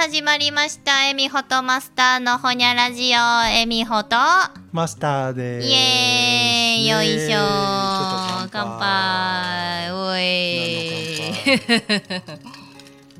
[0.00, 1.04] 始まりました。
[1.10, 3.44] エミホとマスターのほにゃラジオ。
[3.54, 4.16] エミホと。
[4.72, 5.68] マスターです。
[5.68, 6.88] イエーイ。
[6.88, 7.38] よいしょ
[8.50, 9.92] 乾杯。
[9.92, 11.28] おい。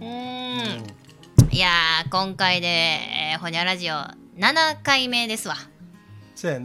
[0.01, 1.55] うーん。
[1.55, 3.95] いやー今回で、えーほにゃラジオ
[4.39, 5.57] 7回目ですわ。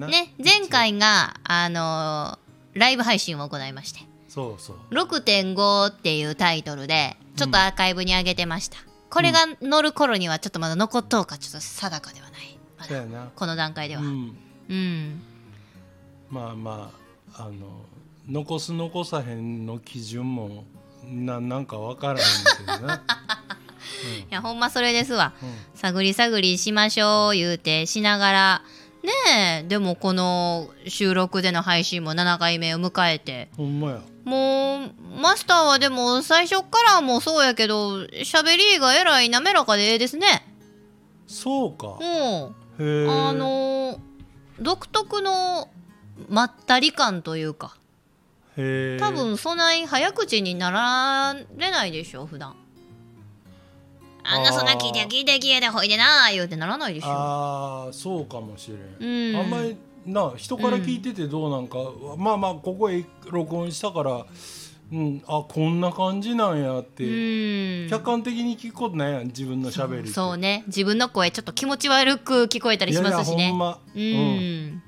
[0.08, 4.00] ね前回があのーライブ配信を行いまして。
[4.30, 4.78] そうそう。
[4.96, 8.78] 6.5っていうタイトルでちょっとアーカイブに上げてました、
[9.16, 12.60] これが乗る頃にはちょっとまだ残っとうかちょっと定かではない。
[12.78, 13.32] まだそうやな。
[13.34, 14.02] この段階では。
[14.02, 14.38] うん。
[14.68, 15.22] うん。
[16.30, 16.92] まあま
[17.34, 17.86] ああの
[18.28, 20.66] 残す残さへんの基準も
[21.06, 22.26] ななんかわからへん
[22.58, 23.04] けどな。
[24.30, 25.32] いやほんまそれですわ。
[25.42, 25.56] うん。
[25.76, 28.62] 探り探りしましょう言うてしながら
[29.06, 34.02] ねえでもこの収録での配信も7回目を迎えてほんまや。
[34.24, 34.92] もう
[35.22, 40.46] マスターはでも最初からもそうやけど喋りがえらい滑らかでええですね
[41.28, 41.98] そうか。
[42.80, 43.10] うん。
[43.10, 44.00] あの
[44.60, 45.70] 独特の
[46.30, 47.76] まったり感というか。
[48.56, 52.56] 多分そない早口になられないでしょ普段
[54.28, 57.08] あんなそんな聞いて聞いて聞いてほいでな言うてならないでしょ。
[57.10, 59.32] ああそうかもしれん。
[59.32, 59.36] うん。
[59.38, 61.78] あんまりな人から聞いててどうなんか、
[62.18, 64.26] まあまあここへ録音したから、
[64.92, 67.90] うん、あこんな感じなんやって、うん。
[67.90, 70.64] 客観的に聞くことないやん自分のしゃべりそうね。
[70.68, 73.38] 自分の声ちょっと気持ち悪く聞こえたりしますしね。
[73.38, 74.84] いやいやほんま、うん、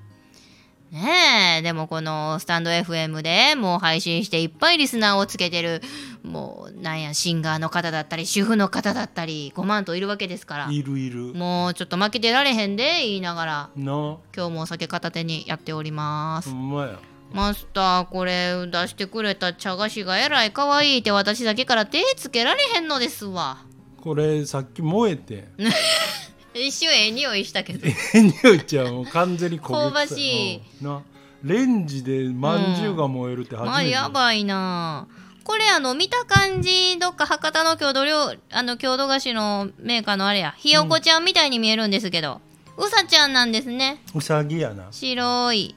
[0.91, 5.81] ねえでもこのスタンド FM でもう配信していっぱいリスナーをつけてる
[6.23, 10.71] もうなんやシンガーの方だったり主婦の方だったり5万といるわけですから。
[10.71, 11.33] いるいる。
[11.33, 13.69] もうちょっと負けてられへんで言いながら。
[13.75, 14.17] な。
[14.35, 16.49] 今日もお酒片手にやっております。
[16.49, 16.99] ほんまや。
[17.33, 23.65] マスターこれ出してくれた茶菓子がえらい可愛いって私だけから手つけられへんのですわ。
[24.01, 25.49] これさっき燃えて
[26.57, 27.87] 一瞬ええ匂いしたけど。
[27.87, 28.93] ええ匂いちゃう。
[28.93, 29.79] もう完全に焦げてた。
[29.79, 30.61] 香ばしい。
[30.81, 30.87] うん。
[30.87, 31.01] な
[31.43, 35.07] レンジでまんじゅうが燃えるって初めて、まあやばいな。
[35.43, 40.55] これあの見た感じどっか博多の郷土料あの郷土菓子のメーカーのあれや。
[40.57, 42.41] ひよこちゃんみたいに見えるんですけど、
[42.75, 44.01] うさちゃんなんですね。
[44.15, 44.87] うさぎやな。
[44.91, 45.75] 白い。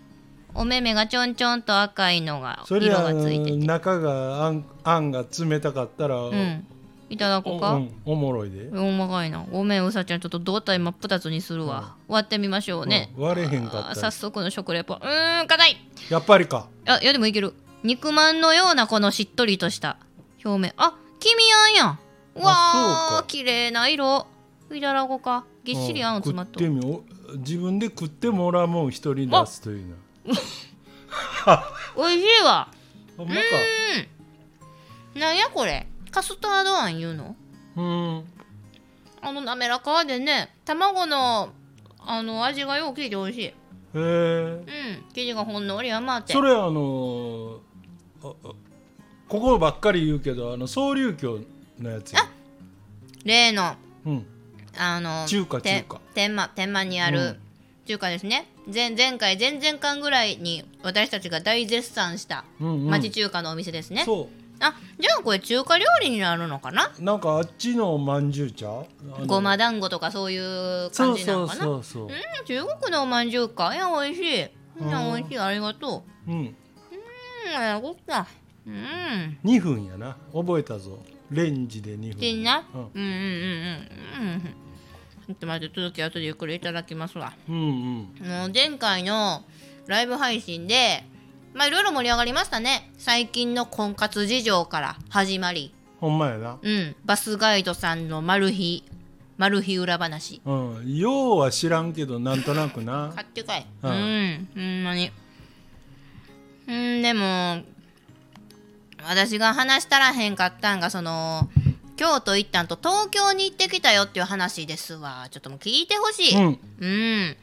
[0.55, 3.57] お目目がちょんちょんと赤いのがそれは色がついてて。
[3.59, 6.67] 中があんあんが冷たかったら、うん
[7.10, 7.93] いただこおうか、うん。
[8.04, 9.44] おもろいで、おまがいな。
[9.50, 13.25] ごめんうさちゃんちょっと胴体真っ二つにするわ、割ってみましょうね、うん。
[13.25, 14.00] 割れへんかった。
[14.00, 14.94] ら速の食レポ。
[14.94, 15.76] うーん硬い。
[16.09, 16.69] やっぱりか。
[16.87, 17.53] あいやでもいける。
[17.82, 19.97] 肉まんのようなこのしっとりとした。
[20.44, 20.72] 表面。
[20.76, 21.99] あ黄身あんやん。
[22.37, 24.26] うわあ綺麗な色。
[24.72, 25.44] いただこうか。
[25.65, 26.60] ぎっしりあん詰まっと
[27.38, 29.97] 自分で食ってもらうもん一人出すというの。
[31.10, 31.65] は
[31.97, 32.69] おいしいわ。
[33.16, 33.34] ほんな
[35.32, 35.37] ん。
[35.37, 37.37] やこれカスタードあん言うの？
[37.76, 38.25] うん。
[39.22, 41.50] あの滑らかでね卵の
[41.98, 43.44] あの味がよう効いておいしい。
[43.44, 43.53] へ
[43.94, 43.98] え。
[43.98, 44.65] うん
[45.15, 46.32] 生地がほんのり甘って。
[46.32, 47.59] それあのー
[48.22, 48.49] ああ
[49.28, 51.41] ここばっかり言うけどあの総流教
[51.78, 52.20] のやつや。
[53.25, 53.75] 例の
[54.06, 54.26] うん。
[54.78, 56.00] あの中華て中華。
[56.15, 57.41] 天満天満にあるうん。
[57.87, 62.91] 中華ですね、前前回前々回ぐらいに私たちが大絶賛したうんうん。
[62.91, 64.28] 町中華のお店ですね、そ
[64.60, 66.93] あじゃあこれ中華料理になるのかな？
[66.98, 71.62] うなんかあっちのまんじゅうちゃうあのごま団子とかそういう感じなのかな？
[71.62, 72.10] そうそううん
[72.44, 73.75] 中国のおまんじゅうか？
[73.75, 74.49] いや美味しい。
[74.78, 75.38] 美味しい。
[75.38, 76.31] ありがとう。
[76.31, 76.34] ん。
[76.34, 78.26] ううんよかった
[78.66, 79.38] うん。
[79.44, 80.16] 2分やな。
[80.32, 80.99] 覚えたぞ。
[81.31, 82.20] レンジで2分。
[82.20, 82.65] でな？
[82.75, 82.81] うん。
[82.81, 84.41] うんうんうんうんうん。
[85.26, 87.32] ちょっと待って続き後でゆっくりいただきますわ。
[87.49, 88.28] うんうん。
[88.28, 89.43] もう前回の
[89.87, 91.04] ライブ配信で
[91.53, 92.91] まあいろいろ盛り上がりましたね。
[92.99, 95.75] 最近の婚活事情から始まり。
[96.00, 96.59] ほんまやな。
[96.62, 96.97] うん。
[97.05, 98.84] バスガイドさんのマル秘
[99.37, 100.41] マル秘裏話。
[100.44, 100.53] う
[100.83, 100.97] ん。
[100.97, 103.12] ようは知らんけどなんとなくな。
[103.15, 103.66] 買ってかい。
[103.83, 103.91] うん。
[103.91, 105.11] うんほんまに。
[106.69, 107.62] うんでも
[109.02, 111.49] 私が話したらへんかったんがその
[111.97, 115.26] 京都行ったんと東京に行ってきたよっていう話ですわ。
[115.31, 116.37] ちょっともう聞いてほしい。
[116.37, 116.58] うん。
[116.79, 117.37] うん。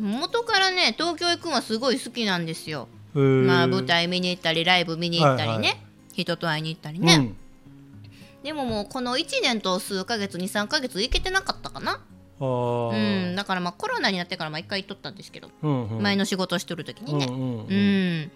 [0.00, 2.88] 元からね東京行くのはすごい好きなんですよ
[3.20, 5.78] まあ舞台見に行ったりライブ見に行ったりね、はいはい。
[6.14, 7.36] 人と会いに行ったりね、うん。
[8.42, 12.00] でももうこの1年と数ヶ月23ヶ月行けてなかったかな。
[12.38, 13.36] あうーん。
[13.36, 16.02] だからまあコロナになってからまあ一回行っとったんですけど、うんうん。
[16.02, 17.26] 前の仕事してる時にね。
[17.26, 18.18] うんうんう、うん。
[18.18, 18.30] んやっ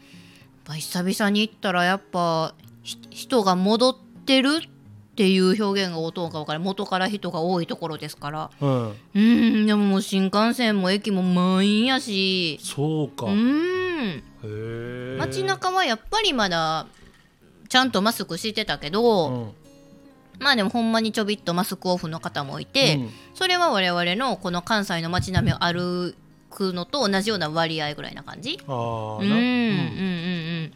[0.65, 8.51] ぱ久々に行ったらやっぱひ人が戻ってるっていう表現が音が分かる元から人が多いところですから。
[8.61, 8.95] うん。
[9.15, 9.67] うん。
[9.67, 12.59] でももう新幹線も駅も満員やし。
[12.63, 13.27] そうか。
[13.27, 13.35] へ
[14.01, 14.23] うん。
[14.45, 16.87] え街中はやっぱりまだ
[17.69, 19.53] ちゃんとマスクしてたけど、うん。
[20.39, 23.11] まあでもほんまにちょびっとマスクオフの方もいて、うん。
[23.35, 26.17] それは我々のこの関西の街並みを歩
[26.51, 28.59] くのと同じような割合ぐらいな感じ？
[28.67, 30.73] ああうんうんうん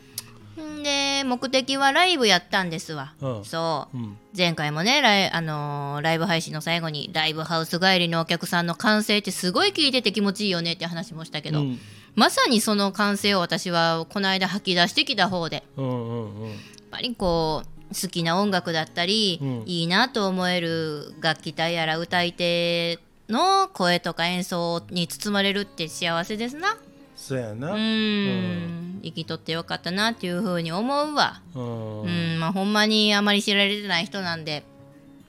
[0.57, 3.45] うんで目的はライブやったんですわ、うん。
[3.45, 3.97] そう。
[3.97, 4.17] うん。
[4.37, 11.79] 前回もねライ,、あのーライブ配信の最後にライブハウス帰りのお客さんの歓声ってすごい聞いてて気持ちいいよねって話もしたけど、うん
[12.15, 15.65] まさにその歓声を私はこの間吐き出してきた方で。
[15.77, 19.63] うんうんうんやっぱりこう好きな音楽だったり、うん。
[19.67, 26.77] いいなと思える楽器隊やら歌い手の声とか演奏に包まれるって幸せですな。
[27.17, 27.73] そうやな。
[27.73, 29.01] うーん。
[29.03, 31.43] 生きとってよかったなっていうふうに思うわ。
[31.55, 32.03] うん。
[32.03, 32.41] うん。
[32.41, 34.65] まあほんまにあまり知られてない人なんで、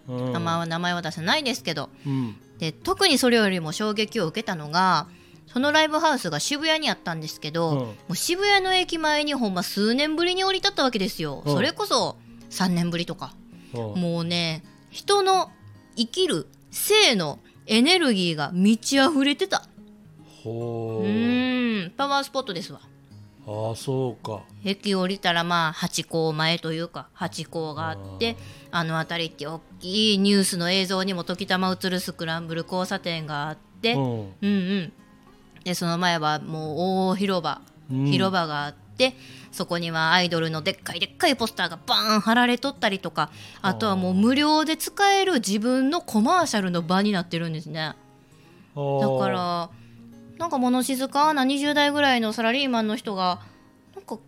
[0.07, 0.35] うん。
[0.35, 1.89] あんま名前は出せないですけど。
[2.05, 2.35] うん。
[2.59, 5.07] で特にそれよりも衝撃を受けたのが
[5.55, 7.77] そのライブハウスが渋谷にあったんですけど、うん。
[7.77, 11.53] もう渋谷の駅前にほんま数年ぶりに降り立ったわけですよ、うん。
[11.53, 12.17] それこそ
[12.49, 13.33] 3年ぶりとか。
[13.73, 14.01] うん。
[14.01, 15.49] もうね人の
[15.95, 19.63] 生きる性のエネルギーが満ち溢れてた。
[20.43, 21.07] ほう。
[21.07, 21.93] ん。
[21.95, 22.81] パワースポットですわ。
[23.47, 24.41] ああそうか。
[24.65, 28.35] 駅降りたらまあ八甲前というか八甲があって
[28.71, 34.01] あの辺りって大きいニュースの映像にも時たま映るスクランブル交差点があって、うん。
[34.01, 34.93] うんうん
[35.65, 38.05] でその前はもう大広場、うん。
[38.05, 39.15] 広場があって
[39.51, 43.31] そこにはアイドルのでっかいでっかいポスターがバーン貼られとったりとか
[43.61, 47.95] あとはもう無料で使える自分のコマーシャルの場になってるんですね。
[48.75, 49.69] だだから
[50.37, 53.41] なんか物静かな20代ぐらいのサラリーマンの人が
[53.95, 54.19] なんか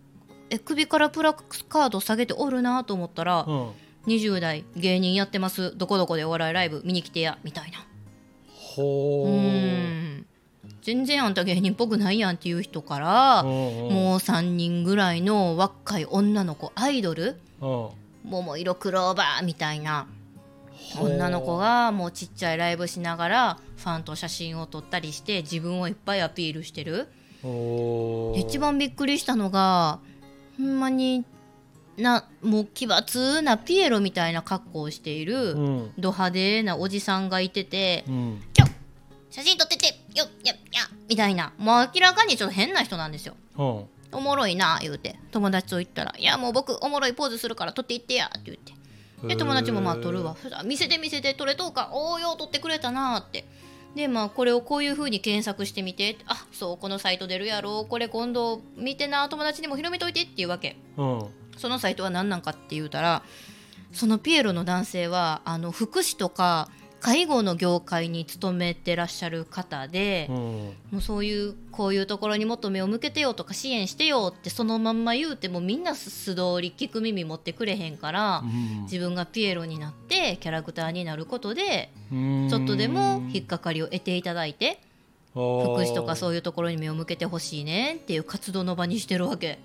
[0.50, 3.72] え首からプラカード下げておるなと思ったら、うん。
[4.08, 5.78] 20代芸人やってます。
[5.78, 7.86] どこどこでお笑いライブ見に来てやみたいな。
[8.48, 10.26] ほうん
[10.88, 17.90] 全然あんた芸人っぽくないやんっていう人から、もう3人ぐらいの若い女の子アイドルうん。
[18.24, 20.08] 桃色クローバーみたいな
[20.98, 27.10] 女の子がもうちっちゃいライブしながらファンと写真を撮ったりして自分をいっぱいアピールしてる。
[28.38, 30.00] 一番びっくりしたのが
[30.58, 31.26] ほんまに
[31.98, 35.92] なもう奇抜なピエロみたいな格好をしている、うん。
[35.98, 38.68] ド派手なおじさんがいててうん「ちょ
[39.30, 41.54] 写真撮っててよっやっや」みたいな。
[41.58, 43.36] もう明らかにちょっと変な人なんですよ。
[43.58, 43.64] う。
[43.64, 45.20] んおもろいな言うて。
[45.32, 48.74] 友達と言ったら「いやもう僕おもろいポーズするから撮っていってや」って言って。
[49.28, 53.46] で友達もまあ撮るわ「見せて見せて撮れとうかおおよう撮ってくれたな」って。
[53.96, 57.86] でまあこれをこういう風に検索してみてあそうこのサイト出るやろ。
[57.86, 60.78] これ今度見てな友達にも広めといてっていうわけ。
[60.98, 61.04] う。
[61.04, 61.26] ん
[61.58, 63.24] そのサイトは何なんかって言うたら
[63.92, 66.70] そのピエロの男性はあの福祉とか
[67.00, 70.36] 介護の業界に勤めてらっしゃる方で、うん。
[70.36, 78.84] もうそういうこういうところにもっと目を向けてよとか支援してよってそのまんま言うてもみんな素通り聞く耳持ってくれへんから、うん。
[78.84, 82.48] 自分がピエロになってキャラクターになることでうん。
[82.50, 84.80] ちょっとでも引っかかりを得ていただいて
[85.34, 85.44] 福
[85.84, 89.60] 祉とかうそういうところに目を向けてほしいねっていう活動の場にしてるわけ。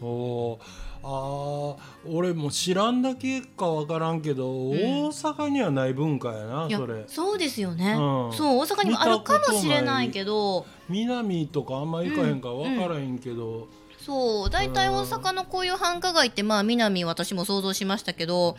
[0.00, 0.58] おー
[1.08, 1.76] あー
[2.08, 4.70] 俺も知らんだけかわからんけど、ん。
[4.70, 7.04] 大阪にはない文化やなそれ。
[7.06, 8.32] そうですよね、うん。
[8.32, 10.66] そう大阪にもあるかもしれないけど。
[10.88, 13.68] 南とかあんま行かへんから分からへんけど、
[14.00, 18.56] そう大体大阪のこういう繁華街ってまあ南私も想像しましたけど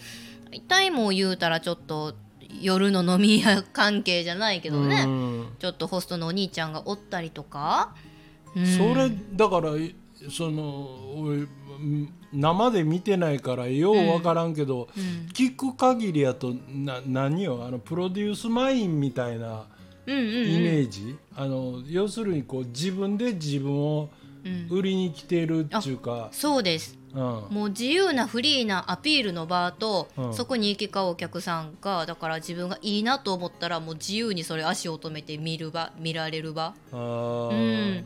[0.51, 2.15] 大体もう言うたらちょっと
[2.61, 5.47] 夜の飲み屋関係じゃないけどね、うん。
[5.59, 7.93] ちょっとホストのお兄ちゃんがおったりとか、
[8.55, 8.65] うん。
[8.65, 9.71] それだから
[10.29, 10.87] その
[12.33, 15.29] 生で見てないからよう分からんけど、うん。
[15.33, 17.63] 聞く限りやとな何よ？
[17.65, 19.65] あのプロデュースマインみたいな
[20.05, 20.55] うんうんうん。
[20.55, 24.09] イメージ、あの要するにこう自分で自分を
[24.43, 24.67] うん。
[24.69, 26.97] 売りに来てるっていうか、そうです。
[27.13, 27.19] うん。
[27.19, 30.33] もう自由なフリーなアピールの場と、うん。
[30.33, 38.05] そこに行き交うお客さんがだから自分がいいなと思ったらもう自由にそれ足を止めて見る場見られる場、あうーん。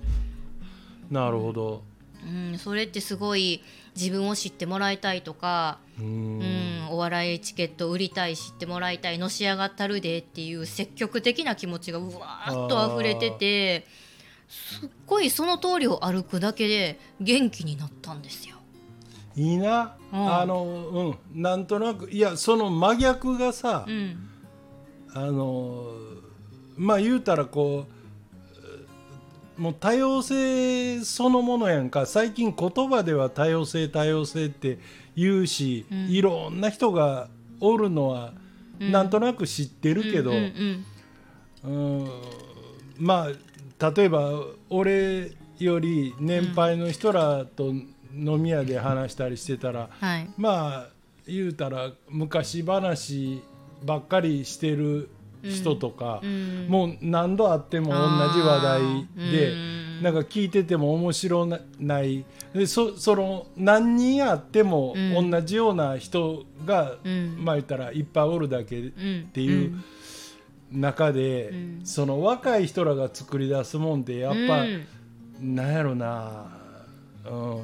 [1.11, 1.83] なるほど、
[2.25, 3.63] うん、それってすごい
[3.95, 6.39] 自分を知ってもらいたいとか、うん。
[6.39, 13.85] うん、お笑いチケット売りたい知ってもらいたいのし上がったるでっていう積極的な気持ちがうわーっと溢れてて
[14.49, 18.57] すっごいその通りを歩くだけで元気になったんですよ。
[19.35, 20.33] いいな、うん。
[20.33, 21.41] あのうん。
[21.41, 24.29] なんとなくいやその真逆がさ、うん。
[25.13, 25.93] あの
[26.77, 28.00] まあ言うたらこう
[29.57, 32.05] もう多様性そのものやんか。
[32.05, 34.79] 最近言葉では多様性多様性って
[35.15, 35.97] 言うし、うん。
[36.09, 37.29] いろんな人が
[37.59, 38.33] おるのは
[38.79, 38.91] うん。
[38.91, 40.85] なんとなく知ってるけど、うん
[41.63, 42.09] うんうん。
[42.97, 43.29] ま
[43.79, 44.31] あ例えば
[44.69, 47.71] 俺より年配の人らと
[48.13, 50.29] 飲み屋で話したりしてたら、はい。
[50.37, 50.87] まあ
[51.27, 53.41] 言うたら昔話
[53.83, 55.09] ばっかりしてる
[55.43, 56.67] 人とか、うん。
[56.67, 57.93] もう何度あっても同
[58.33, 60.03] じ話題で、うん。
[60.03, 61.45] なんか聞いてても面白
[61.79, 62.25] ない。
[62.53, 65.31] でそその何人あってもうん。
[65.31, 67.37] 同じような人が、うん。
[67.39, 69.73] まあ言ったらいっぱいおるだけっうんていう
[70.71, 71.81] 中で、うん。
[71.83, 74.85] その若い人らが作り出すもんってやっぱ、うん。
[75.41, 76.45] なんやろな、
[77.25, 77.63] うん、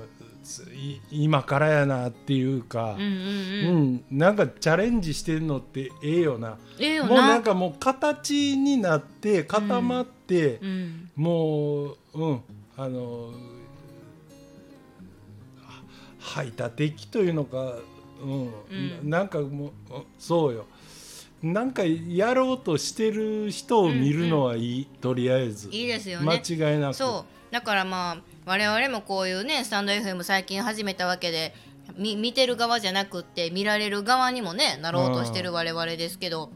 [1.11, 6.57] 今からやなっていうかうんう、んううんんなんかチャレンジしてんのってええよな。
[6.79, 11.11] ええよもうなんなかもう形になって固まって、うん。
[11.15, 12.41] もううん
[12.77, 13.31] あの
[15.61, 15.81] は
[16.19, 17.73] 排他的というのか、
[18.21, 19.09] うんうん。
[19.09, 19.71] ななんかもう
[20.17, 20.65] そうよ。
[21.43, 25.69] なんかやろうとしてる人を見るのはいい、とりあえず。
[25.71, 26.93] いいですよ間ね違いなく。
[26.95, 27.53] そう。
[27.53, 31.53] だからまあ我々もこういうねスタンド FM 最近始めたわけで
[31.97, 36.49] み見てる側じゃなくって見られる側にもねなろうとしてる我々ですけど、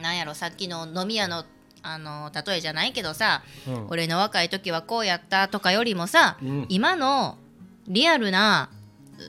[0.00, 1.44] なんやろさっきの飲み屋の
[1.82, 3.86] あの例えじゃないけどさ、うん。
[3.88, 6.66] 俺の若い時はこうやったとかよりもさ、うん。
[6.68, 7.38] 今の
[7.86, 8.68] リアルな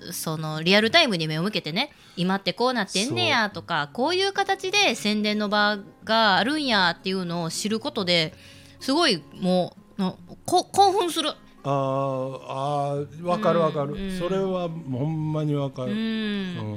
[0.10, 8.34] うそのリアルタイムに目を向けてね今ってこうなってんねやとかこういう形で宣伝の場があるんやっていうのを知ることで
[8.82, 11.32] すごいもう興奮する。
[11.63, 16.00] あーあーわかるわかる、うんそれはほんまにわかうる、うん。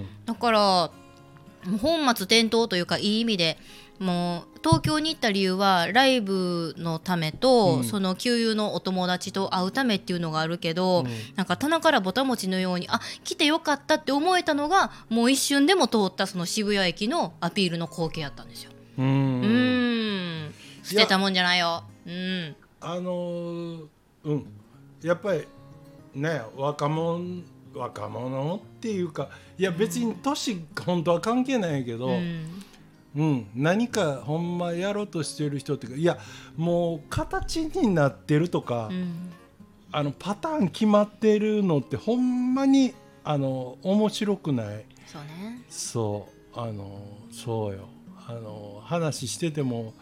[0.00, 0.06] ん。
[0.26, 0.90] だから
[1.80, 3.56] 本末転倒というかいい意味で
[4.00, 7.84] もう東京に行った理由はライブのためと、うん。
[7.84, 11.06] その旧友のお友達と会うためっていうのがあるけど、うん。
[11.36, 18.72] なんか棚からぼたもちのようにあ来てよかったって思えたのがもう一瞬でも通ったその渋谷駅のアピールの光景やったんですよ。
[18.98, 20.52] うん。
[20.82, 21.84] 捨てたもんじゃないよ。
[22.06, 22.56] うん。
[22.80, 23.86] あのー
[24.24, 24.46] うん
[25.02, 25.46] やっぱり
[26.14, 27.42] ね若者
[27.74, 29.28] 若者っていうか
[29.58, 36.18] いや別に年本当は関係ないけど、ううんん何かほんまやろうとしてる人っていうかいや
[36.56, 39.32] もう形になってるとか、うん。
[39.94, 42.94] あのパターン決まってるのってほんまに
[43.24, 44.86] あの面白くない。
[45.06, 45.62] そうね。
[45.68, 47.88] そうあのそうよ。
[48.26, 49.92] あの話してても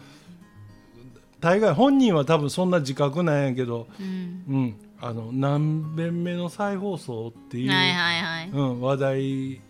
[1.41, 4.45] 大概本人は多分そんな自覚なんやけど、うん。
[4.49, 8.51] うん、あの何遍目の再放送っていう、はいはいはい。
[8.51, 9.61] うん、話題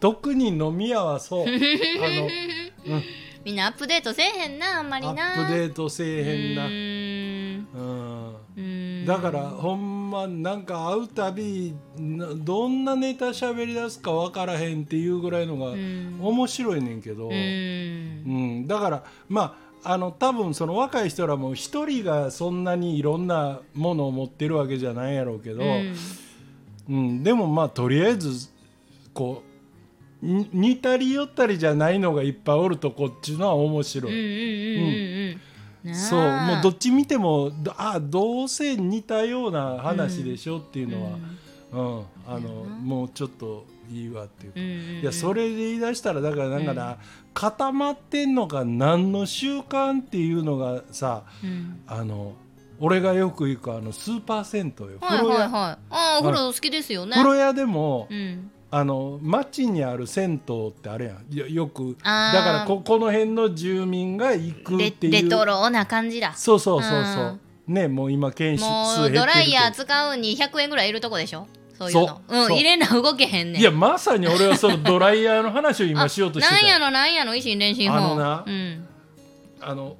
[0.00, 1.44] 特に飲み屋はそう。
[1.46, 1.56] あの、う
[2.98, 3.02] ん、
[3.44, 5.34] みんなアップデートせえへんなあんまアりな。
[5.34, 6.66] ップデートせえへんな。
[6.66, 6.70] う。
[8.58, 9.06] ーん。
[9.06, 16.18] だからほんまなんか会うたびなどんなネタ喋り出すか分からへんっていうぐらいのがうん。
[16.20, 18.66] 面白いねんけど、ううんん。
[18.66, 25.96] だからまああの多分その若い人らも一人がそんなにいろんなものを持ってるわけじゃないやろうけど、うん。
[26.88, 28.48] うん、でもまあとりあえず
[29.14, 29.42] こ
[30.22, 35.38] うに似たり寄ったりじゃないのがいっぱいおるとこっちのは面白い。
[35.94, 41.39] そうもうどっち見てもどあどうせ似たような話でしょっていうのは、うん
[41.72, 45.00] あのもうちょっといいわっていうか、うんうんうん。
[45.00, 46.64] いやそれで言い出したらだからなん。
[46.64, 46.98] かな、
[47.34, 51.80] 固まってんのか何の習慣っていうのがさうん。
[51.86, 52.34] あの
[52.80, 55.48] 俺がよく行くあのスーパー銭湯よ、はいはいはい。
[55.50, 57.12] ああお風呂好きですよね。
[57.12, 58.50] 風呂屋でも、うん。
[58.72, 61.36] あの町にある銭湯ってあれやん。
[61.36, 61.96] よよく。
[61.98, 65.12] だからここの辺の住民が行くレっていう。
[65.12, 66.32] レトロな感じだ。
[66.34, 67.40] そうそうそうそう。
[67.66, 71.46] ねもう今検も出うドライヤー使うに100円ぐらいいるとこでしょ？
[71.80, 72.20] そういうの。
[72.28, 72.48] そう。
[72.50, 73.62] ん入れな動けへんねん。
[73.62, 76.54] いやまさに俺はそのドライヤーの話を今しようとしてた。
[76.54, 77.96] なんやのなんやの維新伝心法。
[77.96, 78.88] あのなうん。
[79.62, 79.96] あの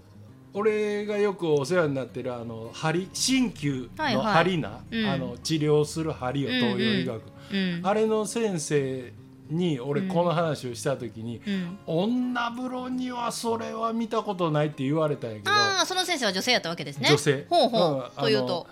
[0.52, 4.26] 俺がよくお世話になってるあの針鍼灸のはいはい。
[4.34, 5.06] 針な、うん。
[5.06, 7.22] あの治療する針をうんうん東洋医学、
[7.52, 7.80] うん。
[7.82, 9.12] あれの先生
[9.48, 11.78] に俺うんこの話をした時に、うん。
[11.86, 15.50] 女風呂にはそれは見たことないって言われたんやけど。
[15.50, 17.08] ああその先生は女性やったわけですね。
[17.08, 17.46] 女性。
[17.48, 18.66] ほうほう、うんというと。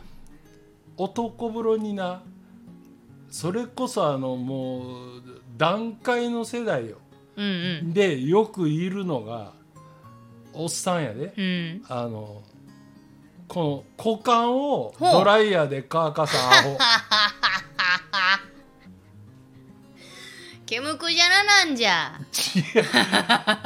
[0.98, 2.20] 男風呂にな
[3.30, 5.22] それこそあのもう
[5.56, 6.98] 段階の世代よ。
[7.36, 7.92] うんうん。
[7.92, 9.52] でよくいるのが
[10.52, 11.84] おっさんやで、うん。
[11.88, 12.42] あの
[13.46, 16.78] この股間をドライヤーで乾かすアホ。
[20.66, 22.20] ケムクジャラなんじゃ。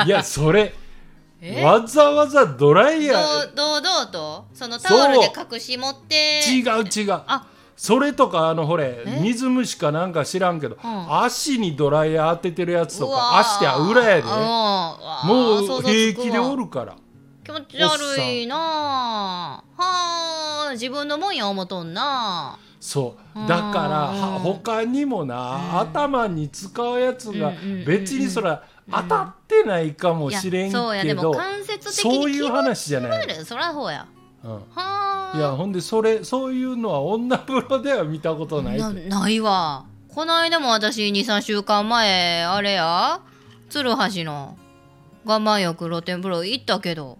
[0.06, 0.72] いやそれ
[1.42, 1.64] え？
[1.64, 4.46] わざわざドライヤーどう堂々と？
[4.54, 6.40] そのタオルで隠し持って。
[6.48, 7.12] 違う違う。
[7.26, 7.48] あ
[7.82, 9.18] それとかあのほれえ？
[9.22, 10.78] 水虫かなんか知らんけど、ん。
[11.24, 14.22] 足にドライヤー当ててるやつとか足って裏やで。
[14.22, 16.94] ももう平気でおるから。
[17.42, 19.64] 気持ち悪いなあ。
[19.76, 20.70] はあ。
[20.74, 22.56] 自分のもんや思とんな。
[22.78, 23.48] そう。
[23.48, 25.78] だから他にもな、うん。
[25.80, 27.52] 頭に使うやつが
[27.84, 31.02] 別にそらうん当たってないかもしれんそうや。
[31.02, 34.06] でもけどそういう話じゃない、そらそうや
[34.44, 34.52] うん。
[34.52, 35.32] はあ。
[35.36, 39.84] いやほんでそれそういうのは女風呂では見たことないなないわ。
[40.14, 43.20] この間も私23週間前あれや
[43.70, 44.56] 鶴橋の
[45.24, 47.16] 岩盤浴露天風呂行ったけど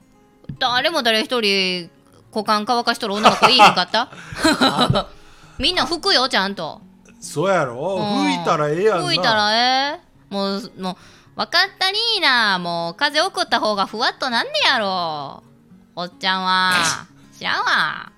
[0.58, 1.88] 誰も誰一人
[2.34, 4.10] 股間乾かしとる女の子いいかった？
[5.58, 6.80] みんな拭くよちゃんと。
[7.20, 7.96] そうやろ？
[7.96, 8.24] うん。
[8.24, 9.06] 吹いたらええやんな。
[9.08, 9.54] 拭いたら
[9.92, 10.00] え
[10.30, 10.34] え。
[10.34, 10.96] もうもう
[11.36, 12.58] 分かったりーな。
[12.58, 15.42] もう風送った方がふわっとなんねやろ。
[15.94, 16.72] おっちゃんは
[17.42, 18.12] 知らんわ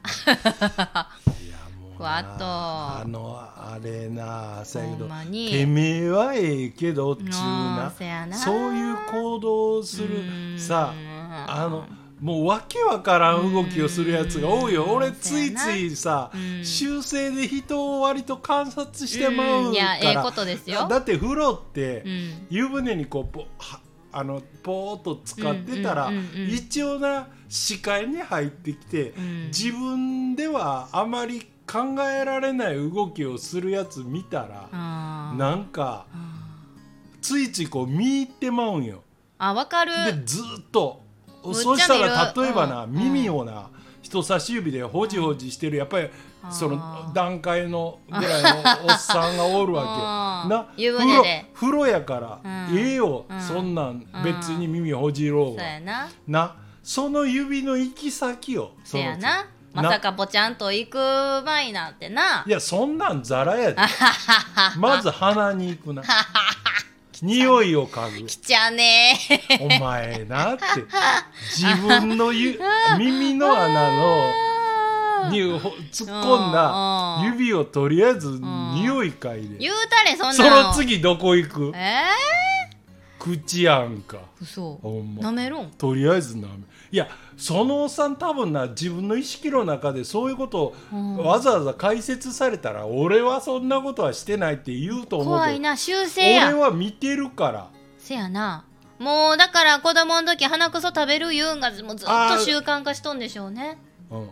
[1.98, 2.44] わっと。
[2.44, 7.30] あのあれなそやけほどてめえはええけどっちゅうう
[8.26, 8.36] な。
[8.36, 10.20] そういう行動をする。
[10.20, 10.58] うん。
[10.58, 10.92] さ
[11.46, 11.86] あの
[12.20, 14.84] もうわけわからん動きをするやつが多いよ。
[14.84, 14.90] うん。
[14.96, 16.64] 俺ついついさうん。
[16.64, 19.72] 修正で人を割と観察してまううん。
[19.72, 20.80] いやええかことですよ。
[20.82, 22.46] らだって風呂ってうん。
[22.50, 23.80] 湯船にこうポは
[24.16, 26.12] あのポーっと使ってたら
[26.48, 29.46] 一応な視界に入ってきてうん。
[29.48, 36.34] 自分ではあまり考えられない動きをするやつ見たらなんかあ
[37.20, 39.02] ついついこう見入ってまうんよ。
[39.38, 39.92] あわかる。
[39.92, 41.02] でずーっと
[41.42, 42.92] そしたら例えばな、うん。
[42.92, 43.70] 耳をな
[44.14, 46.08] 人差し指でほじほじしてるやっぱり
[46.50, 48.48] その段階のぐらいの
[48.88, 50.54] おっさんがおるわけ。
[50.54, 50.60] よ。
[50.60, 52.78] な湯風呂風呂やから、うん。
[52.78, 53.40] ええよ、うん。
[53.40, 54.22] そんなんうん。
[54.22, 56.08] 別に耳ほじろうそうが、やな。
[56.28, 59.46] なその指の行き先よそやな。
[59.72, 60.98] まさかぽちゃんと行く
[61.44, 62.44] 前なんてな。
[62.46, 63.76] いやそんなんザラやで。
[64.78, 66.02] まず鼻に行くな
[67.24, 68.26] 匂いを嗅ぐ。
[68.26, 69.18] きちゃね。
[69.60, 70.62] お前なって。
[71.56, 72.60] 自分のゆ
[72.98, 78.42] 耳の穴のにほ突っ込んだうん指をとりあえずん。
[78.74, 79.56] 匂い嗅いで。
[79.58, 80.74] 言うたれそんそなの。
[80.74, 81.72] 次どこ行く？
[81.74, 82.02] え
[83.18, 84.18] 口やんか。
[84.18, 84.74] ー、嘘。
[84.82, 85.22] ほんま。
[85.22, 85.70] なめろん？
[85.70, 86.58] とりあえずなめ
[86.94, 91.16] いやそのおっさん多分な自分の意識の中でそういうことをうん。
[91.16, 96.46] わざわざ解説されたら、俺はそんなことはしてないって言うと思う怖いな修正や。
[96.50, 97.70] 俺は見てるから。
[97.98, 98.64] せやな。
[99.00, 103.76] もうだから子供の時鼻くそ食べる言うんがもうずっと習慣化しとんでしょうね。
[104.12, 104.30] うん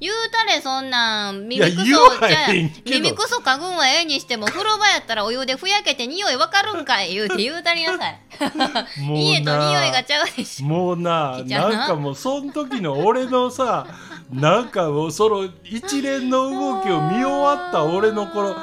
[0.00, 1.46] 言うたれそんなん。
[1.46, 2.48] 耳くそじゃ
[2.86, 8.20] 耳くそかぐんはええにしても風呂場やったらお湯でふやけて匂いわかるんかい言うて言うたりなさい。
[9.04, 10.66] もう家とな匂いがちゃうでしょ。
[10.66, 11.68] もうなな。
[11.68, 13.86] なんかもうその時の俺のさ
[14.32, 18.56] なんかもうその一連の動きを見終わった俺の頃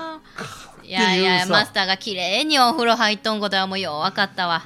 [0.83, 4.63] いやいやマスターが綺麗にお風呂入っとんことはもうよう分かったわ。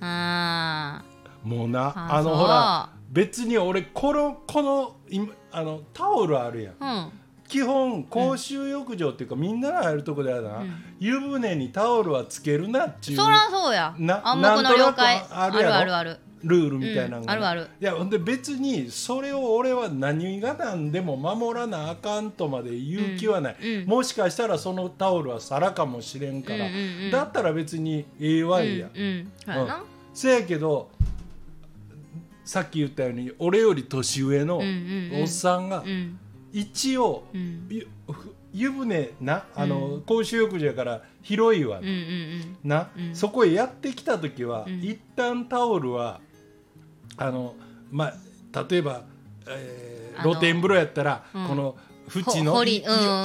[0.00, 1.02] あ
[1.44, 1.92] もうな。
[1.94, 6.74] あのほら別に俺このこの今あのタオルあるやん。
[6.74, 7.12] ーうん。
[7.48, 10.72] 基本公衆浴場っていうか、みんなが入るとこではな、うん。
[11.00, 13.94] 湯船にタオルはつけるなっちゅうそらそうや。
[13.98, 16.18] な暗黙の了解ああるあるある。
[16.42, 17.68] ルールみたいなのが、うんあるある。
[17.80, 23.86] いやほんで別にそれを俺は何が何でも守らなあかんとまで言う気はない、うんうん。
[23.86, 26.66] もしかしたらそのタオルは皿かもしれんから、
[27.10, 29.30] だったら別にええわいや、うん
[30.14, 30.88] せやけど
[32.50, 36.18] さっき言ったように俺より年上のおっさんがうん。
[36.52, 37.22] 一応
[38.52, 41.80] 湯船なあの、うん公衆浴場やから広いわ、
[42.64, 43.14] な、うん。
[43.14, 44.82] そこへやってきた時は、うん。
[44.82, 46.20] 一旦タオルは
[47.16, 47.54] あの
[47.92, 48.06] ま
[48.52, 49.04] あ例えば、
[49.46, 51.46] え露天風呂やったら、うん。
[51.46, 51.76] この
[52.12, 52.64] 縁の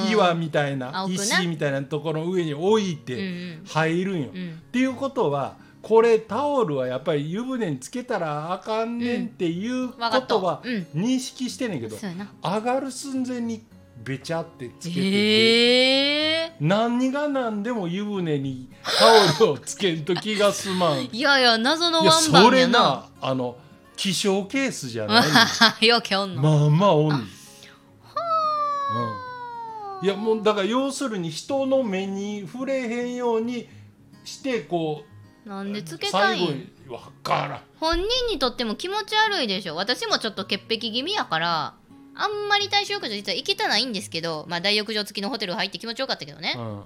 [0.08, 3.66] 岩みたいな石みたいなところの上に置いてん。
[3.66, 4.30] 入るんよ。
[4.32, 4.52] うん。
[4.52, 10.88] っていうことはこれタオルはやっぱり湯船につけたらあかんねんっていうことはうん。
[10.96, 11.96] 認識してんねんけど、
[12.44, 13.64] 上がる寸前に
[14.04, 15.02] べちゃってつけてて。
[15.02, 21.04] ええ何が何でも湯船にタオルをつけんと気が済まん。
[21.04, 22.80] い いやいや謎のやワンバそれンやな。
[22.80, 23.56] なあの
[23.96, 25.24] 気象ケースじゃな
[25.80, 26.02] いよ。
[26.02, 27.28] けおんの、のまあまあおんねんうん。
[30.02, 33.70] いやもうだから要するに人の目に触れへんように
[34.24, 35.04] してこ
[35.46, 36.72] なんでうつけたいん？
[37.80, 39.76] 本人にとっても気持ち悪いでしょ。
[39.76, 41.74] 私もちょっと潔癖気味やから
[42.16, 46.84] あんまり大衆浴場実は行きたないんですけど、まあ、大浴場付きのホテル入って気持ちよかったけどね、うん。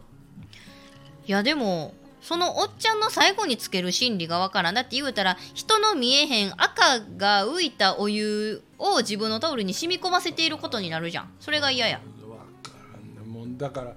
[1.28, 4.74] いやでもそのおっちゃんの最後につける心理がわからん。
[4.74, 11.32] だって言うたら人の見えへん赤が浮いたお湯を自分のタオルに染み込ませていることになるじゃん。
[11.40, 12.02] それが嫌や。
[12.20, 13.22] 分からんね。
[13.26, 13.96] もうだから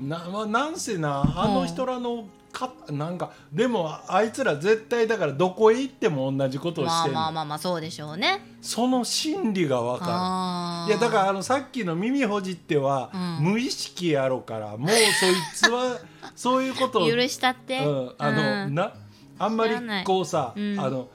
[0.00, 8.40] な,、まあ、なんせなあの人らの考かなんかでもあいつら絶対だからどこへ行っても同じことをましてんの、あまあまあまあそうでしょうね。
[8.60, 13.44] その心理が分かるいやだからあのさっきの耳ほじっては、うん。
[13.52, 15.98] 無意識やろからもうそいつは
[16.34, 18.74] そういうことを許したって、うん、あの、うん。
[18.74, 18.92] な
[19.38, 20.04] あんまり知らない。
[20.04, 20.80] こうさ、うん。
[20.80, 21.08] あの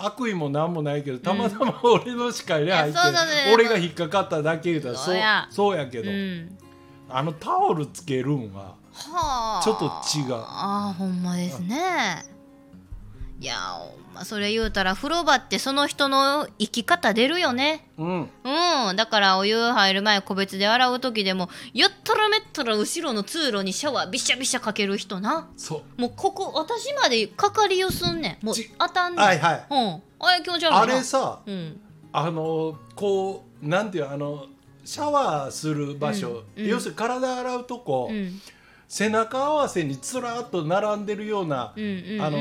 [0.00, 5.48] 悪意もなんもないけどたまたま 俺の視界に入って、いやそうそうそう俺が引っかかっただけ言うたらそうそうや。
[5.50, 6.58] そうやけど、うん。
[7.10, 8.74] あのタオルつけるんは
[9.12, 9.62] はあ。
[9.62, 10.34] ちょっと違う。
[10.34, 12.24] ああほんまですね。
[13.40, 13.54] いや
[14.12, 17.88] まそれ言うたら風呂場ってその人の生き方出るよね。
[17.96, 18.30] うん。
[18.88, 18.96] うん。
[18.96, 25.48] だからお湯入る前個別で洗う時でもやったらめったら後ろの通路にシャワービシャビシャかける人な。
[25.56, 26.00] そう。
[26.00, 28.46] もうここ私までかかりよすんねん。
[28.46, 29.66] もうち当たんねん、はいはい。
[29.70, 30.02] うん。
[30.18, 30.80] あれ気持ち悪いな。
[30.80, 31.80] あれさうん
[32.12, 34.46] あのこうなんていうあの
[34.84, 38.40] シャワーする場所、うんうん要するに体洗うとこ、うん
[38.88, 42.22] 背中合わせにつらっと並んでるような、うんうんうん。
[42.22, 42.38] あの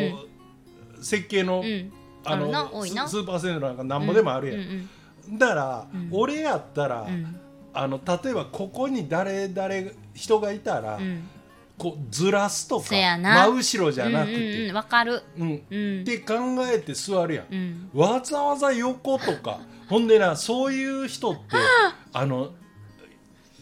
[1.01, 1.91] 設計の,、うん。
[2.23, 4.89] あのススーパーセントなんかなんぼでもあるやん、うんうん
[5.29, 6.09] だから、うん。
[6.13, 7.35] 俺やったら、うん。
[7.73, 11.27] あの例えばここに誰誰人がいたら、うん。
[11.77, 15.21] こうずらすとか真後ろじゃなくうんうんてうん、わかる。
[15.37, 15.61] うん。
[15.69, 16.01] うん。
[16.01, 17.89] って考えて座るやん、うん。
[17.93, 19.59] わざわざ横とか。
[19.89, 21.41] ほんでなそういう人って
[22.13, 22.51] あの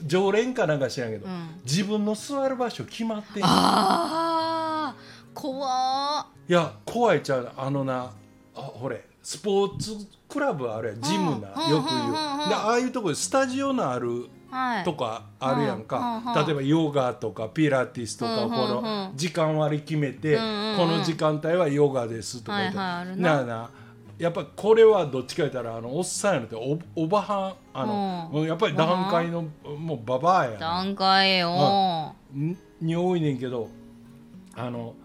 [0.05, 1.61] 常連かなんか知らんけど、うん。
[1.63, 4.95] 自分の座る場所決まってああ
[5.33, 8.11] 怖いや怖いちゃうあのな
[8.55, 14.83] あほれスポーツクラブあるやんジムな、うんよく言う、うんでああいうとこでスタジオのあるーはい。
[14.85, 20.41] とかあるやんか、例えばヨガとかピラティスとか、この時間割り決めて、こ
[20.85, 23.35] の時間帯はヨガですとか言って、はいはいな。
[23.35, 23.69] なあな
[24.17, 26.55] やっぱこれはどっちか言ったらあのおっさんやのって。
[26.55, 28.47] おおばはんあの、うん。
[28.47, 29.45] やっぱり段階の
[29.77, 32.15] もうババアやな段階よ。
[32.37, 32.57] ん。
[32.81, 33.69] に多いねんけど
[34.55, 34.95] あの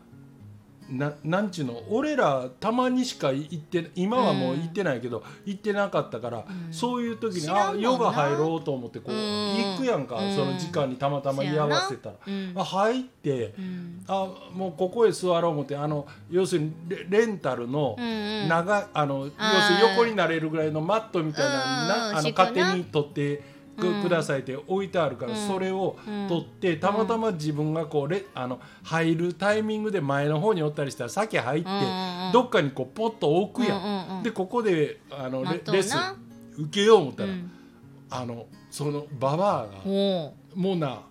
[0.90, 6.44] ななんちゅうの俺らたまにしか行って今はもう行ってないけど、行ってなかったから、ん。
[6.70, 9.20] そういう時にあヨガ入ろうと思ってこう、うん。
[9.56, 10.34] 行くやんか、うん。
[10.34, 14.04] その時間にたまたま居合わせたら、入って、うん。
[14.08, 18.48] あもうここへ座ろう思ってあの要するにレレンタルのうんうん。
[18.48, 23.42] 長いあの要するに横になれるぐらいのマットみたいなうんなあの勝手に取って
[23.80, 25.48] く,、ださいって置いてあるから、うん。
[25.48, 26.28] それをうん。
[26.28, 31.68] 取ってたまたま自分がこうレあの入るタイミングで前の方におったりしたら先入って、
[32.32, 33.76] どっかにこうポッと置くや
[34.20, 34.22] ん。
[34.22, 37.50] でここであのレレッスン受けよう思ったら、うん。
[38.10, 41.02] あのそのババアがもうな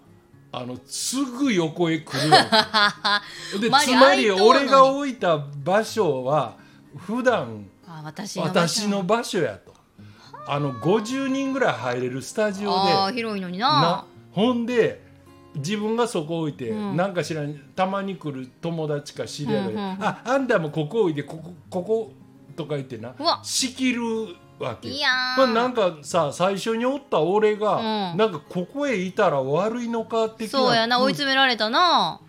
[0.51, 2.29] あのすぐ横へ来る
[3.61, 6.57] でつまり俺が置いた場所は
[6.97, 9.73] 普段私の場所やと
[10.51, 12.71] あの50人ぐらい入れるスタジオ
[13.11, 13.67] で広いのにな。
[13.81, 14.99] なほんで
[15.55, 16.97] 自分がそこ置いて、うん。
[16.97, 20.03] なんか知らんたまに来る友達か知り合いが、うんうんうん。
[20.03, 22.11] ああんたもここ置いてここここ
[22.55, 24.01] とか言ってな仕切る
[24.57, 24.93] わけよ。
[24.95, 25.35] いやー。
[25.35, 28.17] これなんかさ最初におった俺が、うん。
[28.17, 30.59] なんかここへいたら悪いのか的な。
[30.59, 32.21] そうやな追い詰められたな。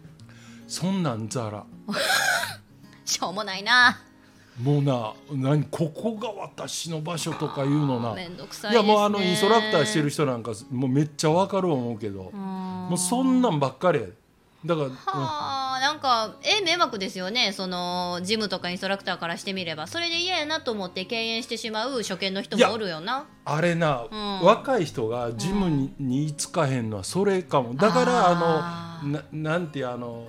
[0.69, 1.65] そんなんざら
[3.07, 3.99] しょうもないな
[4.61, 8.15] もうな何ここが私の場所とかいうのな。
[8.15, 11.99] めんどくさいいやもうあのインストラクターしてる人なんかもうめっちゃわかる思う。
[12.01, 14.01] けど、ももうそんなんばっかり
[14.65, 17.53] だから、はあなんかえ迷惑ですよね。
[17.53, 19.87] そのジムとかインストラクターからしてみれば。
[19.87, 23.27] それで嫌やなと思って敬遠してしまう初見の人もおるよな。
[23.45, 24.41] あれな、うん。
[24.43, 27.75] 若い人がジムに,、に居つかへんのはそれかも。
[27.75, 30.27] だからああのななんていうあの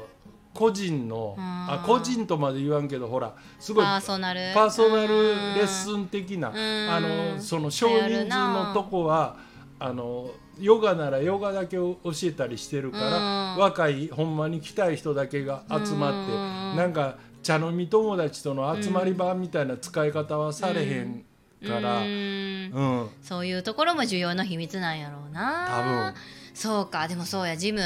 [0.53, 1.43] 個人のうん。
[1.43, 4.39] あ個人とまで言わんけどほらすごいパーソナル。
[4.39, 6.53] レッスン的な、ん。
[6.53, 9.37] あのその少人数のとこは
[9.79, 13.61] あのヨガならヨガだけを教えたりしてるから、うん。
[13.61, 16.75] 若いほんまに来たい人だけが集まって、うん。
[16.77, 21.23] なんか茶飲み友達との集まり場みたいな使い方はされへん
[21.65, 22.71] から、ううん。
[23.05, 23.09] ん。
[23.21, 25.67] そういうところも重要な秘密なんやろうな。
[25.69, 26.13] 多分。
[26.53, 27.81] そうかでもそうやジム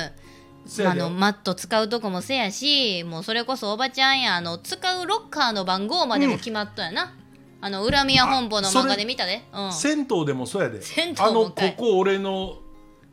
[0.85, 7.13] あのマット使うとこもせやしもうそれこそおばちゃんやあの使うロッカーの番号までも決まったやな、
[7.61, 10.81] あの恨み屋本舗の漫画で見たで、うん、銭湯でもそうやで。
[10.81, 12.57] 銭湯もあのここ俺の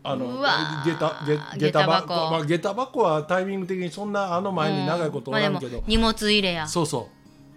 [0.03, 1.25] あの下駄
[1.59, 2.15] 下下駄箱。
[2.15, 6.67] まあ、下駄箱はタイミング的にそんなあの前に長いことおらんけど、まあでも荷物入れや。
[6.67, 7.09] そうそ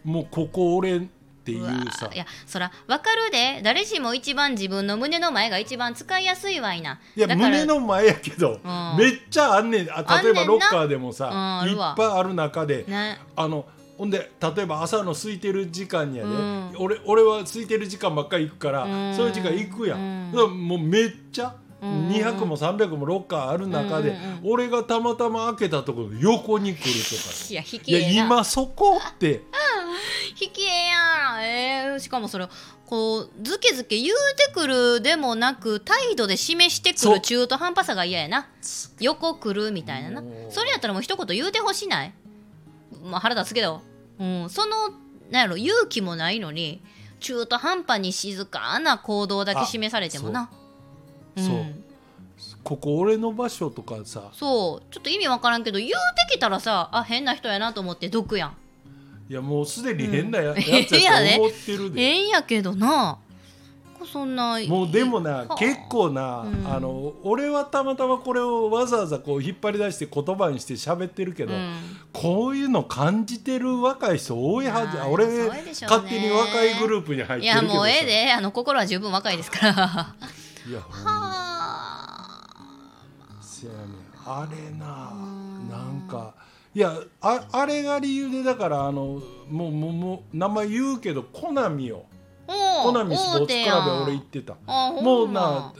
[0.06, 0.08] う。
[0.08, 1.08] もうここ俺
[1.46, 2.10] っていうさ。
[2.12, 3.62] いやそら分かるで。
[3.64, 7.00] 誰しも一番自分の胸の前が一番使いやすいわいな。
[7.16, 8.98] いや胸の前やけど、うん。
[8.98, 9.88] めっちゃあんねん。
[9.92, 13.20] あ例えばロッカーでもさ、うんあいっぱいある中で、ね。
[13.36, 13.66] あの
[13.98, 16.76] ほんで例えば朝の空いてる時間やで、うん。
[16.80, 19.16] 俺俺は空いてる時間ばっかり行くから、うん。
[19.16, 20.68] そういう時間行くやん、うん。
[20.68, 29.44] もうめっちゃうん200も300もロッカーある中で、俺がたまたま開けたところで横に来るとかいや引いやきええな今そこって。
[30.42, 31.38] 引きええや。
[31.38, 32.48] んえー、しかもそれ
[32.86, 38.48] こうズケズケ言うてくるでもなく態度で示してくる中途半端さが嫌やな。
[39.00, 40.24] 横来るみたいなな。
[40.50, 42.14] それやったらもう一言言うてほしない？
[43.04, 43.82] まあ腹立つけど、
[44.20, 44.90] うん、その
[45.30, 46.82] なんやろ勇気もないのに
[47.20, 50.50] 中途半端に静かな行動だけ示されてもな
[51.38, 51.66] そう。
[52.64, 54.30] ここ俺の場所とかさ。
[54.34, 54.94] そう。
[54.94, 58.58] ちょっと意味わからんけど言うてきたらさあ変な人やなと思って毒やん。
[59.28, 63.18] いやもうすでに変なや,、つやと 思ってるで、変やけどな。
[64.12, 65.56] そんなもうでもなはあ。
[65.56, 66.72] 結構な、うん。
[66.72, 71.74] あの俺はたまたまこれをわざわざこう引っ張り出して言葉にして喋ってるけど、うん。
[72.14, 74.98] こういうの感じてる若い人多いはず。
[75.10, 75.50] 俺ね。
[75.82, 77.80] 勝手に若いグループに入っいやてるけどさ。
[77.80, 78.32] もうええで。
[78.32, 79.74] あの心は十分若いですから。
[79.74, 80.16] は
[80.68, 81.12] いやほんま。
[81.12, 82.48] あ
[83.42, 83.84] せやねん。
[84.26, 85.14] あれな
[85.70, 86.34] なんか
[86.74, 92.06] いやああれが理由でだからあのもうもうもう名前言うけどコナミを。
[92.48, 94.56] おコナミスポーツクラブ俺行ってた。
[94.68, 95.74] あもうんな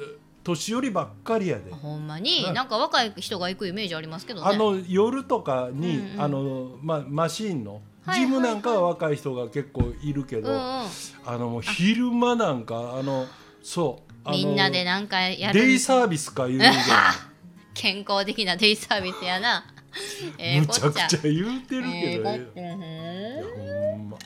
[0.44, 1.72] 年寄りばっかりやで。
[1.72, 4.48] ほんまにうんなんか若い人が行くイメージありますけどね。
[4.48, 6.22] あの夜とかに、うんうん。
[6.22, 10.88] あのま、マシーンのはいジムなんかは若い人が結構いるけど、あ
[11.26, 13.26] の昼間なんかあの
[13.64, 16.62] そうみんなでなんかやるデイサービスか言う
[17.74, 19.66] 健康的なデイサービスやな。
[20.38, 24.18] えむちゃくちゃ言うてるけええどね、こっちゃいやほんま。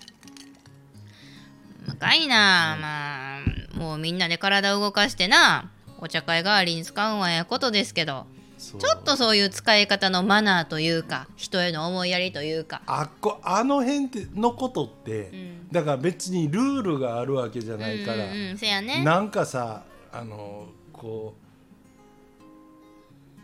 [1.88, 2.78] 若いな。
[2.80, 5.70] まあもうみんなで体を動かしてな。
[6.02, 8.26] お茶会代わりに使うんはええことですけど。
[8.60, 12.82] ちょっとそういう使い方のマナーというか人への思いやりというか。
[12.88, 15.68] あっこあの辺ってのことって、うん。
[15.72, 18.58] だから別にルールがあるわけじゃないから、うんうんうん。
[18.58, 19.04] せやね。
[19.04, 21.36] なんかさあのこ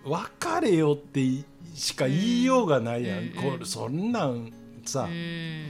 [0.05, 1.19] う別れよって
[1.73, 3.33] しか言いようがないやん、うん。
[3.33, 4.51] これそんなん
[4.85, 5.65] さ、うん。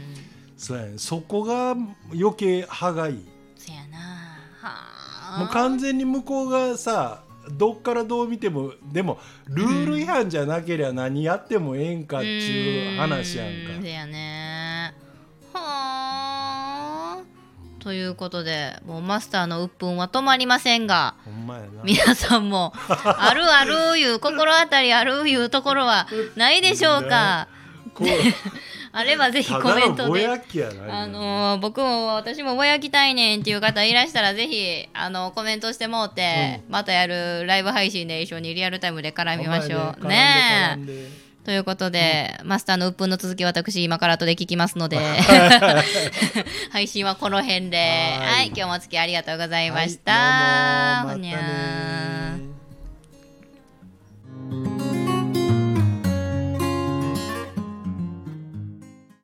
[0.58, 0.98] そうやね。
[0.98, 1.76] そこが
[2.14, 3.26] 余計歯がいい。
[3.56, 3.98] せやな。
[3.98, 5.40] はあ。
[5.40, 13.80] もう完全に向こうがさどっからどう見てもでもルール違反じゃなけりゃ何やってもええんかっちゅう話やんか。
[13.80, 14.45] うせやね
[17.86, 21.14] ということでもうマスターの鬱憤は止まりませんが
[21.84, 27.48] 皆さんも あるあるいう心当たりあるいうところはないでしょうか。
[28.92, 30.26] あればぜひたコメントで。
[30.26, 40.08] あのー僕も私もぼやきたいねんっていう方いらしたらぜひあのコメントしてもうて、またやるライブ配信で一緒にリアルタイムで絡みましょう。
[40.08, 40.78] ね
[41.46, 44.98] ということで、マスターの鬱憤の続き私今から後で聞きますので
[46.74, 47.78] 配信はこの辺で。
[47.78, 52.35] ははいい今日もお付き合いありがとうございました、はいまた